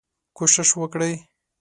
[0.37, 1.13] کوشش وکړئ